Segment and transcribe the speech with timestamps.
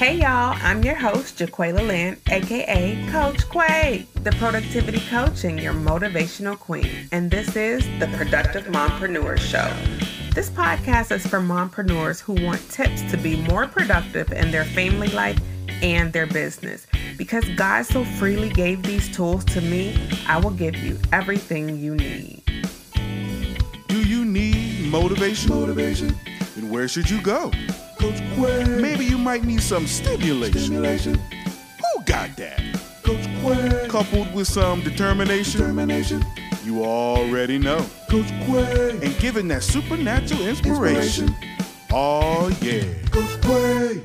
[0.00, 5.74] Hey y'all, I'm your host, Jaqualia Lynn, aka Coach Quay, the productivity coach and your
[5.74, 7.06] motivational queen.
[7.12, 9.70] And this is the Productive Mompreneur Show.
[10.34, 15.08] This podcast is for mompreneurs who want tips to be more productive in their family
[15.08, 15.38] life
[15.82, 16.86] and their business.
[17.18, 19.94] Because God so freely gave these tools to me,
[20.26, 22.42] I will give you everything you need.
[23.88, 25.50] Do you need motivation?
[25.50, 26.16] Motivation.
[26.56, 27.52] Then where should you go?
[28.00, 28.64] Coach Quay.
[28.80, 30.58] Maybe you might need some stimulation.
[30.58, 31.14] Stimulation.
[31.14, 32.58] Who got that?
[33.02, 33.88] Coach Quay.
[33.90, 36.24] Coupled with some determination, Determination.
[36.64, 37.84] you already know.
[38.08, 38.98] Coach Quay.
[39.02, 41.34] And given that supernatural inspiration,
[41.92, 42.84] oh yeah.
[43.10, 44.02] Coach Quay.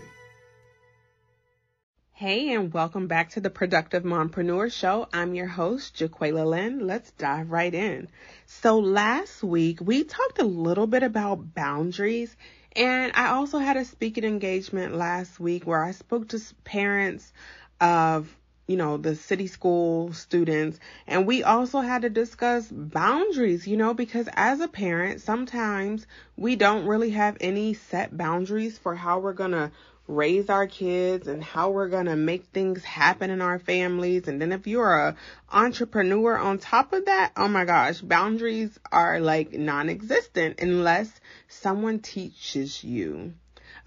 [2.11, 5.07] Hey, and welcome back to the Productive Mompreneur Show.
[5.13, 6.85] I'm your host, Jaqualia Lynn.
[6.85, 8.07] Let's dive right in.
[8.45, 12.35] So last week, we talked a little bit about boundaries,
[12.75, 17.31] and I also had a speaking engagement last week where I spoke to parents
[17.79, 18.35] of
[18.67, 20.79] you know, the city school students.
[21.07, 26.55] And we also had to discuss boundaries, you know, because as a parent, sometimes we
[26.55, 29.71] don't really have any set boundaries for how we're going to
[30.07, 34.27] raise our kids and how we're going to make things happen in our families.
[34.27, 35.15] And then if you're a
[35.51, 41.11] entrepreneur on top of that, oh my gosh, boundaries are like non-existent unless
[41.47, 43.33] someone teaches you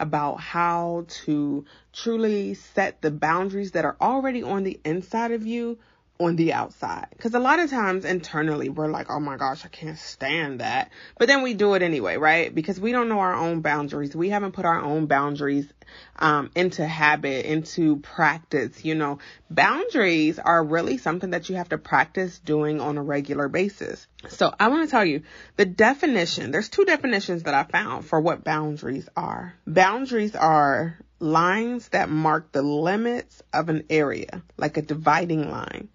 [0.00, 5.78] about how to truly set the boundaries that are already on the inside of you
[6.20, 7.06] on the outside.
[7.11, 10.91] Because a lot of times internally we're like, oh my gosh, I can't stand that.
[11.19, 12.52] But then we do it anyway, right?
[12.52, 14.16] Because we don't know our own boundaries.
[14.16, 15.72] We haven't put our own boundaries
[16.16, 18.84] um, into habit, into practice.
[18.84, 19.19] You know,
[19.50, 24.06] boundaries are really something that you have to practice doing on a regular basis.
[24.28, 25.22] So I want to tell you
[25.56, 26.50] the definition.
[26.50, 29.55] There's two definitions that I found for what boundaries are.
[29.66, 35.88] Boundaries are lines that mark the limits of an area, like a dividing line.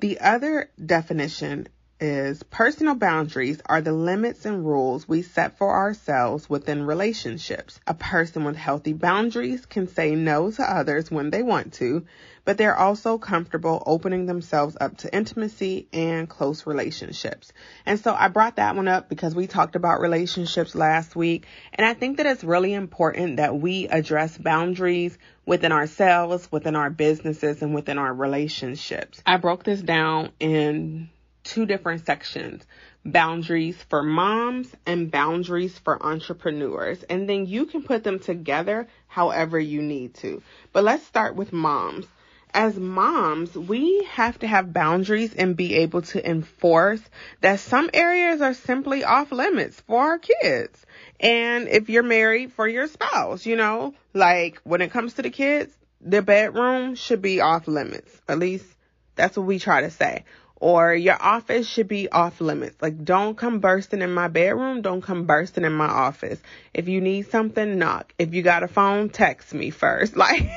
[0.00, 1.68] The other definition
[2.00, 7.80] is personal boundaries are the limits and rules we set for ourselves within relationships.
[7.86, 12.06] A person with healthy boundaries can say no to others when they want to,
[12.44, 17.52] but they're also comfortable opening themselves up to intimacy and close relationships.
[17.84, 21.86] And so I brought that one up because we talked about relationships last week, and
[21.86, 27.60] I think that it's really important that we address boundaries within ourselves, within our businesses,
[27.62, 29.22] and within our relationships.
[29.26, 31.10] I broke this down in
[31.48, 32.64] two different sections
[33.04, 37.02] boundaries for moms and boundaries for entrepreneurs.
[37.04, 40.42] And then you can put them together however you need to.
[40.72, 42.06] But let's start with moms.
[42.52, 47.02] As moms, we have to have boundaries and be able to enforce
[47.42, 50.84] that some areas are simply off limits for our kids.
[51.20, 55.30] And if you're married for your spouse, you know, like when it comes to the
[55.30, 58.18] kids, the bedroom should be off limits.
[58.28, 58.66] At least
[59.14, 60.24] that's what we try to say
[60.60, 62.76] or your office should be off limits.
[62.82, 64.82] Like, don't come bursting in my bedroom.
[64.82, 66.40] Don't come bursting in my office.
[66.74, 68.12] If you need something, knock.
[68.18, 70.16] If you got a phone, text me first.
[70.28, 70.50] Like,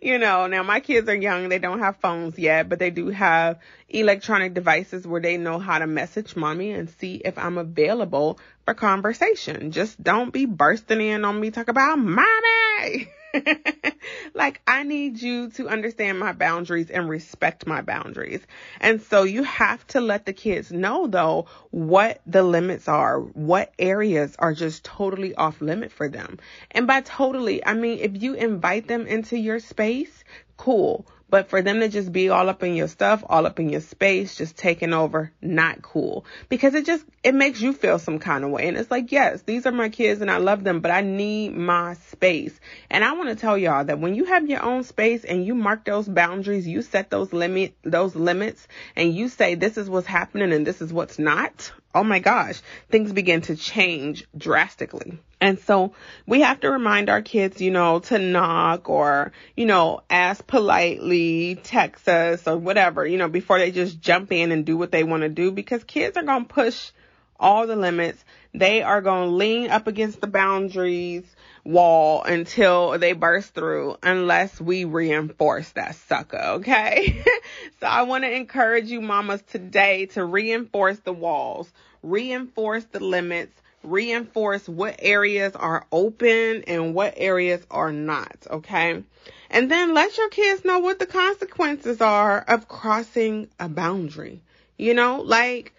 [0.00, 1.48] you know, now my kids are young.
[1.48, 5.80] They don't have phones yet, but they do have electronic devices where they know how
[5.80, 9.72] to message mommy and see if I'm available for conversation.
[9.72, 13.08] Just don't be bursting in on me talk about mommy.
[14.34, 18.40] like I need you to understand my boundaries and respect my boundaries.
[18.80, 23.72] And so you have to let the kids know though what the limits are, what
[23.78, 26.38] areas are just totally off limit for them.
[26.70, 30.24] And by totally, I mean if you invite them into your space,
[30.56, 31.06] cool.
[31.34, 33.80] But for them to just be all up in your stuff, all up in your
[33.80, 36.24] space, just taking over, not cool.
[36.48, 38.68] Because it just, it makes you feel some kind of way.
[38.68, 41.56] And it's like, yes, these are my kids and I love them, but I need
[41.56, 42.56] my space.
[42.88, 45.56] And I want to tell y'all that when you have your own space and you
[45.56, 50.06] mark those boundaries, you set those limit, those limits and you say this is what's
[50.06, 51.72] happening and this is what's not.
[51.94, 52.60] Oh my gosh,
[52.90, 55.18] things begin to change drastically.
[55.40, 55.92] And so
[56.26, 61.60] we have to remind our kids, you know, to knock or, you know, ask politely,
[61.62, 65.04] text us or whatever, you know, before they just jump in and do what they
[65.04, 66.90] want to do because kids are going to push
[67.38, 68.24] all the limits.
[68.52, 71.24] They are going to lean up against the boundaries
[71.64, 77.24] wall until they burst through unless we reinforce that sucker, okay?
[77.80, 81.72] so I want to encourage you mamas today to reinforce the walls,
[82.02, 83.52] reinforce the limits,
[83.82, 89.02] reinforce what areas are open and what areas are not, okay?
[89.50, 94.42] And then let your kids know what the consequences are of crossing a boundary.
[94.76, 95.72] You know, like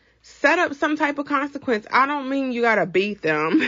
[0.45, 1.87] set up some type of consequence.
[1.91, 3.59] I don't mean you gotta beat them.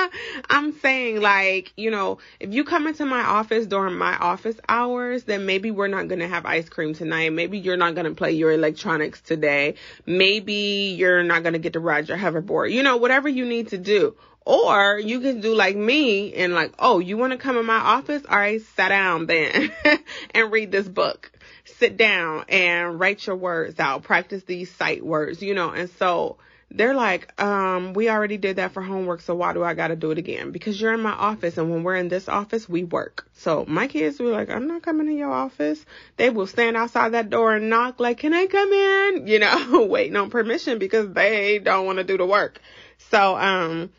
[0.50, 5.22] I'm saying like, you know, if you come into my office during my office hours,
[5.22, 7.32] then maybe we're not gonna have ice cream tonight.
[7.32, 9.76] Maybe you're not gonna play your electronics today.
[10.04, 12.72] Maybe you're not gonna get to ride your hoverboard.
[12.72, 14.16] You know, whatever you need to do.
[14.44, 17.76] Or you can do like me and like, oh, you want to come in my
[17.76, 18.22] office?
[18.28, 19.70] All right, sit down then
[20.34, 21.30] and read this book.
[21.78, 24.02] Sit down and write your words out.
[24.02, 25.70] Practice these sight words, you know.
[25.70, 26.38] And so
[26.70, 29.96] they're like, um, we already did that for homework, so why do I got to
[29.96, 30.50] do it again?
[30.50, 33.28] Because you're in my office, and when we're in this office, we work.
[33.34, 35.84] So my kids were like, I'm not coming in your office.
[36.16, 39.26] They will stand outside that door and knock, like, can I come in?
[39.36, 42.60] You know, waiting on permission because they don't want to do the work.
[43.10, 43.90] So, um,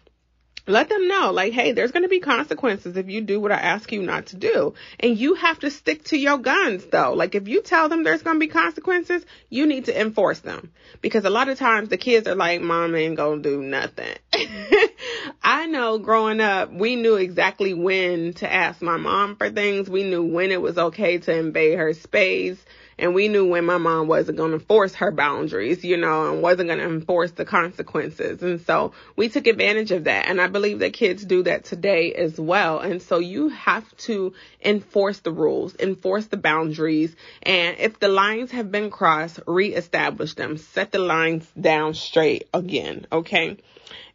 [0.68, 3.56] let them know, like, hey, there's going to be consequences if you do what I
[3.56, 4.74] ask you not to do.
[5.00, 7.14] And you have to stick to your guns, though.
[7.14, 10.72] Like, if you tell them there's going to be consequences, you need to enforce them.
[11.02, 14.14] Because a lot of times the kids are like, mom ain't going to do nothing.
[15.42, 19.90] I know growing up, we knew exactly when to ask my mom for things.
[19.90, 22.63] We knew when it was okay to invade her space
[23.00, 26.42] and we knew when my mom wasn't going to force her boundaries, you know, and
[26.42, 28.42] wasn't going to enforce the consequences.
[28.42, 30.28] And so we took advantage of that.
[30.28, 32.80] And I believe that kids do that today as well.
[32.80, 34.34] And so you have to
[34.64, 37.16] enforce the rules, enforce the boundaries.
[37.44, 43.06] And if the lines have been crossed, reestablish them, set the lines down straight again.
[43.12, 43.58] Okay.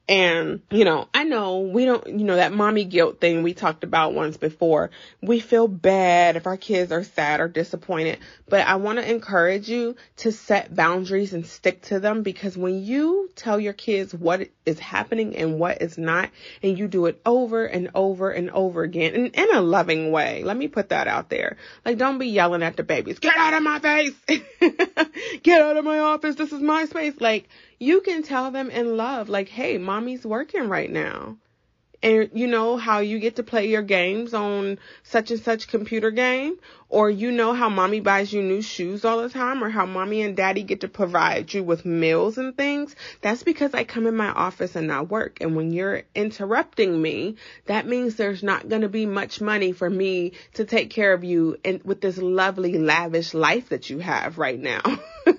[0.09, 3.85] And, you know, I know we don't, you know, that mommy guilt thing we talked
[3.85, 4.91] about once before.
[5.21, 8.19] We feel bad if our kids are sad or disappointed,
[8.49, 12.83] but I want to encourage you to set boundaries and stick to them because when
[12.83, 16.31] you tell your kids what is happening and what is not,
[16.65, 20.43] and you do it over and over and over again and in a loving way,
[20.43, 21.57] let me put that out there.
[21.85, 24.15] Like, don't be yelling at the babies, get out of my face,
[25.43, 27.15] get out of my office, this is my space.
[27.21, 27.49] Like,
[27.83, 31.37] you can tell them in love, like, hey, mommy's working right now.
[32.01, 36.13] And you know how you get to play your games on such and such computer
[36.13, 36.59] game,
[36.89, 40.23] or you know how mommy buys you new shoes all the time, or how mommy
[40.23, 42.95] and daddy get to provide you with meals and things.
[43.21, 45.39] That's because I come in my office and I work.
[45.41, 47.35] And when you're interrupting me,
[47.67, 51.25] that means there's not going to be much money for me to take care of
[51.25, 54.83] you and with this lovely, lavish life that you have right now.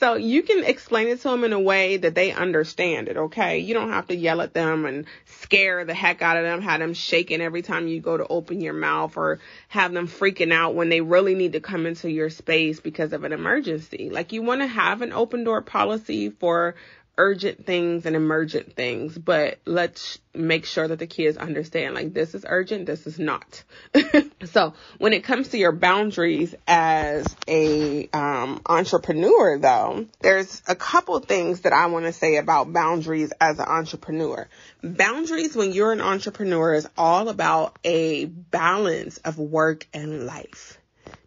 [0.00, 3.58] So you can explain it to them in a way that they understand it, okay?
[3.58, 6.80] You don't have to yell at them and scare the heck out of them, have
[6.80, 10.74] them shaking every time you go to open your mouth or have them freaking out
[10.74, 14.08] when they really need to come into your space because of an emergency.
[14.10, 16.76] Like you want to have an open door policy for
[17.18, 22.34] urgent things and emergent things, but let's make sure that the kids understand like this
[22.34, 23.62] is urgent, this is not.
[24.44, 31.18] so when it comes to your boundaries as a um, entrepreneur, though, there's a couple
[31.20, 34.48] things that I want to say about boundaries as an entrepreneur.
[34.82, 40.78] Boundaries when you're an entrepreneur is all about a balance of work and life.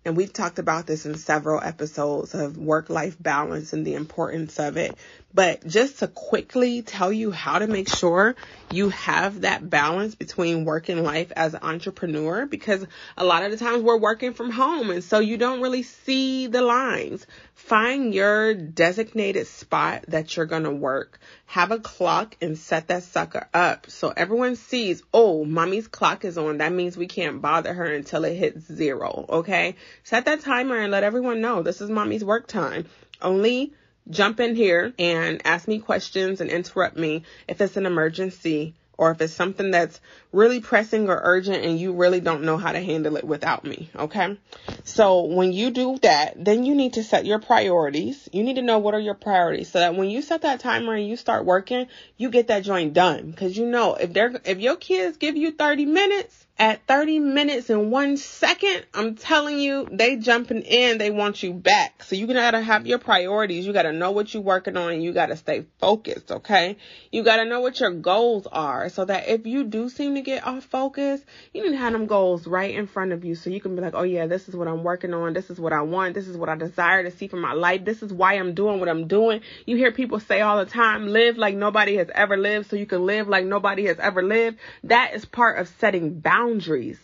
[0.06, 4.60] And we've talked about this in several episodes of work life balance and the importance
[4.60, 4.98] of it.
[5.36, 8.36] But just to quickly tell you how to make sure
[8.72, 12.86] you have that balance between work and life as an entrepreneur, because
[13.18, 16.46] a lot of the times we're working from home and so you don't really see
[16.48, 17.26] the lines.
[17.56, 21.20] Find your designated spot that you're going to work.
[21.46, 26.38] Have a clock and set that sucker up so everyone sees, oh, mommy's clock is
[26.38, 26.60] on.
[26.60, 29.26] That means we can't bother her until it hits zero.
[29.30, 29.78] Okay.
[30.04, 32.86] Set that timer and let everyone know this is mommy's work time.
[33.22, 33.74] Only
[34.10, 39.12] jump in here and ask me questions and interrupt me if it's an emergency or
[39.12, 40.00] if it's something that's
[40.34, 43.90] really pressing or urgent and you really don't know how to handle it without me.
[43.96, 44.38] Okay.
[44.84, 48.28] So when you do that, then you need to set your priorities.
[48.34, 50.96] You need to know what are your priorities so that when you set that timer
[50.96, 51.88] and you start working,
[52.18, 53.34] you get that joint done.
[53.34, 57.70] Cause you know, if they're, if your kids give you 30 minutes, at 30 minutes
[57.70, 62.04] and one second, I'm telling you, they jumping in, they want you back.
[62.04, 63.66] So you gotta have your priorities.
[63.66, 66.78] You gotta know what you're working on and you gotta stay focused, okay?
[67.12, 70.46] You gotta know what your goals are so that if you do seem to get
[70.46, 71.22] off focus,
[71.54, 73.82] you need to have them goals right in front of you so you can be
[73.82, 75.34] like, oh yeah, this is what I'm working on.
[75.34, 76.14] This is what I want.
[76.14, 77.86] This is what I desire to see for my life.
[77.86, 79.42] This is why I'm doing what I'm doing.
[79.66, 82.86] You hear people say all the time, live like nobody has ever lived so you
[82.86, 84.58] can live like nobody has ever lived.
[84.84, 87.00] That is part of setting boundaries.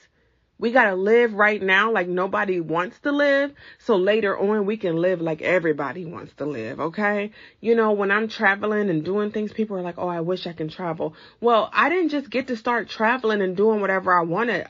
[0.60, 3.54] We got to live right now like nobody wants to live.
[3.80, 6.82] So later on, we can live like everybody wants to live.
[6.82, 7.32] Okay.
[7.62, 10.54] You know, when I'm traveling and doing things, people are like, Oh, I wish I
[10.54, 11.16] can travel.
[11.40, 14.68] Well, I didn't just get to start traveling and doing whatever I wanted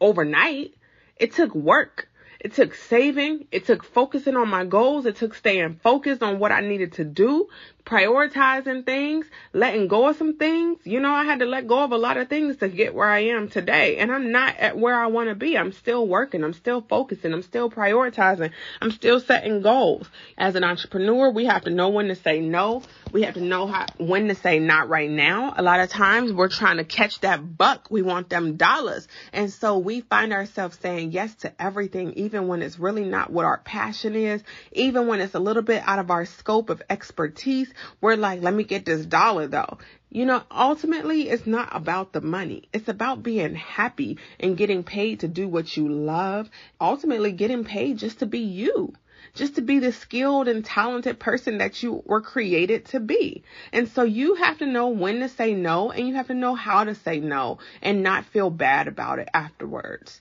[0.00, 0.74] overnight.
[1.16, 2.08] It took work.
[2.40, 3.46] It took saving.
[3.52, 5.06] It took focusing on my goals.
[5.06, 7.48] It took staying focused on what I needed to do
[7.84, 10.78] prioritizing things, letting go of some things.
[10.84, 13.08] You know, I had to let go of a lot of things to get where
[13.08, 13.98] I am today.
[13.98, 15.58] And I'm not at where I want to be.
[15.58, 16.42] I'm still working.
[16.44, 17.32] I'm still focusing.
[17.32, 18.50] I'm still prioritizing.
[18.80, 20.08] I'm still setting goals.
[20.38, 22.82] As an entrepreneur, we have to know when to say no.
[23.12, 25.52] We have to know how, when to say not right now.
[25.56, 27.88] A lot of times we're trying to catch that buck.
[27.90, 29.06] We want them dollars.
[29.32, 33.44] And so we find ourselves saying yes to everything, even when it's really not what
[33.44, 37.73] our passion is, even when it's a little bit out of our scope of expertise.
[38.00, 39.78] We're like, let me get this dollar though.
[40.10, 42.68] You know, ultimately, it's not about the money.
[42.72, 46.48] It's about being happy and getting paid to do what you love.
[46.80, 48.94] Ultimately, getting paid just to be you
[49.34, 53.42] just to be the skilled and talented person that you were created to be.
[53.72, 56.54] And so you have to know when to say no and you have to know
[56.54, 60.20] how to say no and not feel bad about it afterwards.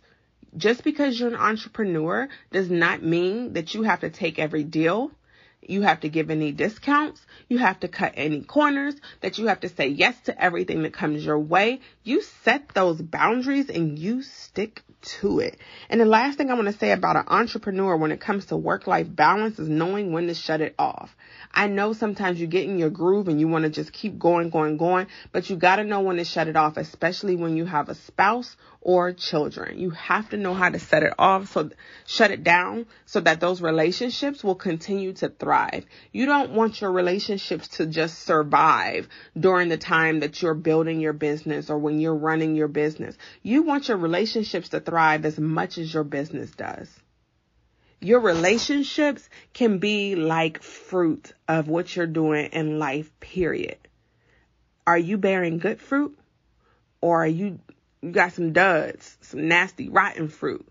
[0.56, 5.12] Just because you're an entrepreneur does not mean that you have to take every deal.
[5.68, 7.26] You have to give any discounts.
[7.48, 10.94] You have to cut any corners, that you have to say yes to everything that
[10.94, 11.82] comes your way.
[12.04, 15.58] You set those boundaries and you stick to it.
[15.90, 18.58] And the last thing I want to say about an entrepreneur when it comes to
[18.58, 21.16] work life balance is knowing when to shut it off.
[21.54, 24.50] I know sometimes you get in your groove and you want to just keep going,
[24.50, 27.66] going, going, but you got to know when to shut it off, especially when you
[27.66, 29.80] have a spouse or children.
[29.80, 31.70] You have to know how to set it off, so
[32.06, 35.86] shut it down so that those relationships will continue to thrive.
[36.12, 39.08] You don't want your relationships to just survive
[39.40, 43.16] during the time that you're building your business or when you're running your business.
[43.42, 46.90] You want your relationships to thrive as much as your business does.
[48.00, 53.78] Your relationships can be like fruit of what you're doing in life, period.
[54.86, 56.18] Are you bearing good fruit?
[57.00, 57.60] Or are you,
[58.02, 60.68] you got some duds, some nasty, rotten fruit?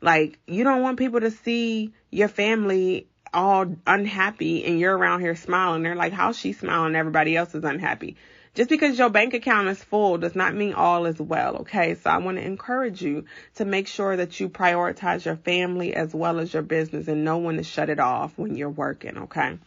[0.00, 5.34] Like, you don't want people to see your family all unhappy and you're around here
[5.34, 5.82] smiling.
[5.82, 6.94] They're like, how's she smiling?
[6.94, 8.16] Everybody else is unhappy.
[8.54, 11.94] Just because your bank account is full does not mean all is well, okay?
[11.96, 13.24] So I want to encourage you
[13.56, 17.38] to make sure that you prioritize your family as well as your business and know
[17.38, 19.58] when to shut it off when you're working, okay?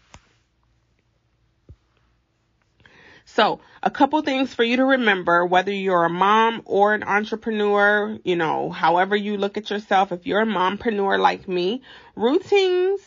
[3.25, 8.17] So, a couple things for you to remember whether you're a mom or an entrepreneur,
[8.23, 11.81] you know, however you look at yourself, if you're a mompreneur like me,
[12.15, 13.01] routines,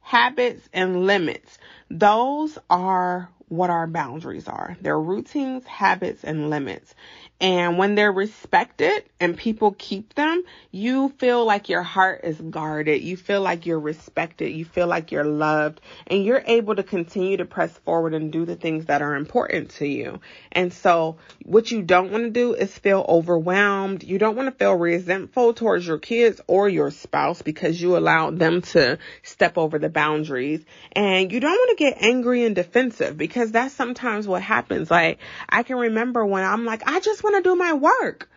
[0.00, 1.56] habits, and limits,
[1.88, 4.78] those are what our boundaries are.
[4.80, 6.94] They're routines, habits, and limits.
[7.40, 13.02] And when they're respected and people keep them, you feel like your heart is guarded.
[13.02, 14.50] You feel like you're respected.
[14.50, 18.44] You feel like you're loved and you're able to continue to press forward and do
[18.44, 20.20] the things that are important to you.
[20.52, 24.02] And so what you don't want to do is feel overwhelmed.
[24.02, 28.38] You don't want to feel resentful towards your kids or your spouse because you allowed
[28.38, 30.62] them to step over the boundaries.
[30.92, 34.90] And you don't want to get angry and defensive because that's sometimes what happens.
[34.90, 38.28] Like I can remember when I'm like, I just want want to do my work.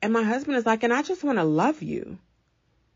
[0.00, 2.18] And my husband is like, and I just want to love you.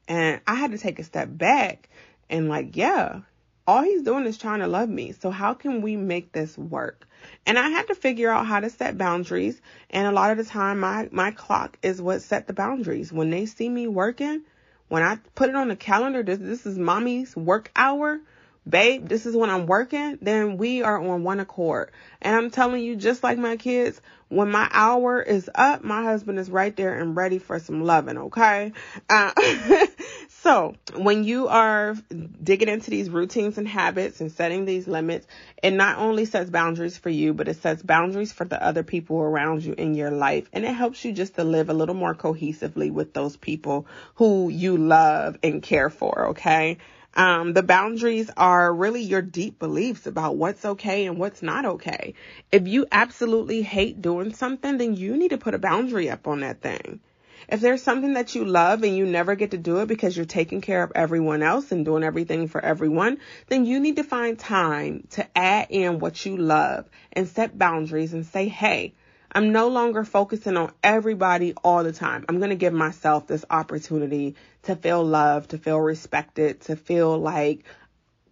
[0.08, 1.88] And I had to take a step back
[2.28, 3.20] and like, yeah,
[3.66, 5.12] all he's doing is trying to love me.
[5.12, 7.06] So how can we make this work?
[7.44, 9.60] And I had to figure out how to set boundaries.
[9.90, 13.12] And a lot of the time my, my clock is what set the boundaries.
[13.12, 14.42] When they see me working,
[14.88, 18.20] when I put it on the calendar, this, this is mommy's work hour
[18.68, 21.90] babe, this is when I'm working, then we are on one accord.
[22.20, 26.40] And I'm telling you, just like my kids, when my hour is up, my husband
[26.40, 28.72] is right there and ready for some loving, okay?
[29.08, 29.32] Uh,
[30.28, 31.94] so when you are
[32.42, 35.28] digging into these routines and habits and setting these limits,
[35.62, 39.18] it not only sets boundaries for you, but it sets boundaries for the other people
[39.20, 40.48] around you in your life.
[40.52, 44.48] And it helps you just to live a little more cohesively with those people who
[44.48, 46.78] you love and care for, okay?
[47.16, 52.12] Um, the boundaries are really your deep beliefs about what's okay and what's not okay.
[52.52, 56.40] If you absolutely hate doing something, then you need to put a boundary up on
[56.40, 57.00] that thing.
[57.48, 60.26] If there's something that you love and you never get to do it because you're
[60.26, 64.38] taking care of everyone else and doing everything for everyone, then you need to find
[64.38, 68.92] time to add in what you love and set boundaries and say, hey,
[69.32, 72.24] I'm no longer focusing on everybody all the time.
[72.28, 74.34] I'm going to give myself this opportunity
[74.66, 77.64] to feel loved, to feel respected, to feel like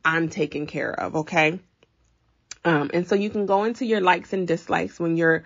[0.05, 1.59] I'm taken care of, okay?
[2.65, 5.45] Um, and so you can go into your likes and dislikes when you're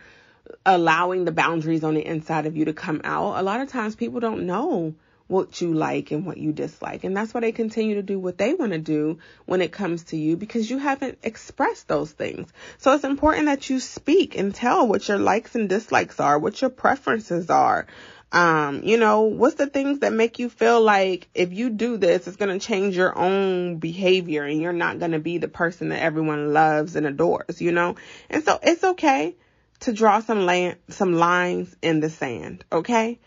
[0.64, 3.38] allowing the boundaries on the inside of you to come out.
[3.38, 4.94] A lot of times people don't know
[5.26, 7.04] what you like and what you dislike.
[7.04, 10.04] And that's why they continue to do what they want to do when it comes
[10.04, 12.50] to you because you haven't expressed those things.
[12.78, 16.60] So it's important that you speak and tell what your likes and dislikes are, what
[16.60, 17.86] your preferences are.
[18.30, 22.26] Um, you know, what's the things that make you feel like if you do this,
[22.26, 25.88] it's going to change your own behavior and you're not going to be the person
[25.88, 27.96] that everyone loves and adores, you know?
[28.28, 29.34] And so it's okay
[29.80, 33.18] to draw some land, some lines in the sand, okay?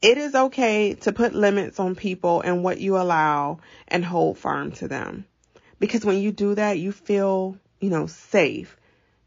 [0.00, 3.58] It is okay to put limits on people and what you allow
[3.88, 5.24] and hold firm to them.
[5.80, 8.76] Because when you do that, you feel, you know, safe.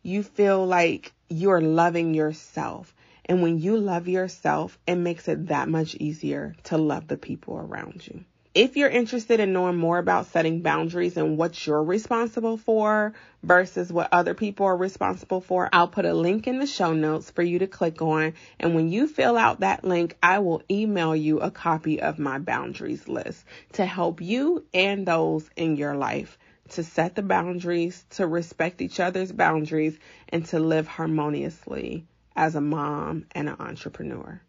[0.03, 2.93] You feel like you're loving yourself.
[3.29, 7.57] And when you love yourself, it makes it that much easier to love the people
[7.57, 8.23] around you.
[8.53, 13.91] If you're interested in knowing more about setting boundaries and what you're responsible for versus
[13.91, 17.43] what other people are responsible for, I'll put a link in the show notes for
[17.43, 18.33] you to click on.
[18.59, 22.39] And when you fill out that link, I will email you a copy of my
[22.39, 28.25] boundaries list to help you and those in your life to set the boundaries, to
[28.25, 29.97] respect each other's boundaries,
[30.29, 32.05] and to live harmoniously
[32.37, 34.41] as a mom and an entrepreneur.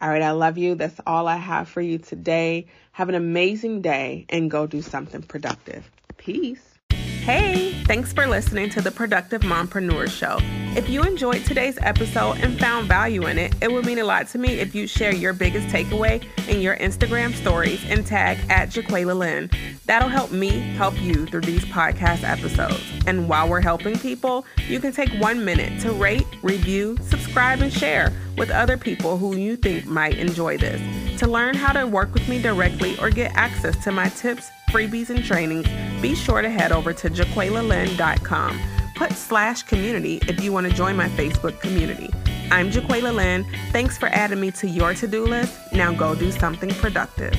[0.00, 0.74] All right, I love you.
[0.74, 2.66] That's all I have for you today.
[2.92, 5.90] Have an amazing day and go do something productive.
[6.18, 6.78] Peace.
[6.90, 10.38] Hey, thanks for listening to the Productive Mompreneur Show.
[10.78, 14.28] If you enjoyed today's episode and found value in it, it would mean a lot
[14.28, 18.70] to me if you share your biggest takeaway in your Instagram stories and tag at
[18.70, 19.50] Jaqualia Lynn.
[19.84, 22.82] That'll help me help you through these podcast episodes.
[23.06, 27.72] And while we're helping people, you can take one minute to rate, review, subscribe, and
[27.72, 30.80] share with other people who you think might enjoy this.
[31.20, 35.10] To learn how to work with me directly or get access to my tips, freebies,
[35.10, 35.66] and trainings,
[36.00, 38.60] be sure to head over to jaqualialynn.com.
[38.94, 42.10] Put slash community if you want to join my Facebook community.
[42.50, 43.46] I'm Jaqualia Lynn.
[43.72, 45.56] Thanks for adding me to your to do list.
[45.72, 47.34] Now go do something productive.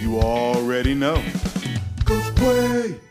[0.00, 1.22] You already know.
[2.04, 3.07] Coach Quay.